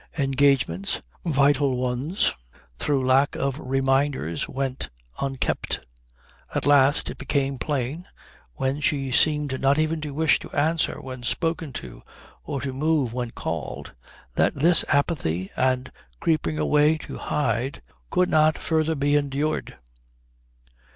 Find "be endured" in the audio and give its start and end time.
18.95-19.77